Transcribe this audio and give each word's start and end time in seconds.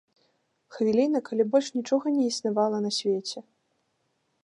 Хвіліна, 0.77 1.21
калі 1.27 1.43
больш 1.55 1.67
нічога 1.77 2.05
не 2.17 2.23
існавала 2.33 2.77
на 2.87 2.91
свеце. 3.01 3.39